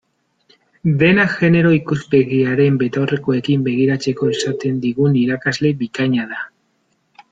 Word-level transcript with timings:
Dena 1.01 1.25
genero 1.33 1.73
ikuspegiaren 1.81 2.81
betaurrekoekin 2.85 3.69
begiratzeko 3.71 4.35
esaten 4.35 4.85
digun 4.89 5.23
irakasle 5.27 5.79
bikaina 5.87 6.31
da. 6.35 6.47